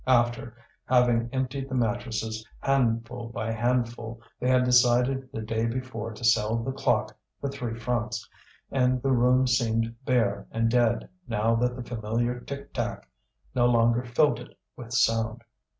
[0.07, 6.23] After having emptied the mattresses, handful by handful, they had decided the day before to
[6.23, 8.27] sell the clock for three francs
[8.71, 13.07] and the room seemed bare and dead now that the familiar tick tack
[13.53, 15.43] no longer filled it with sound.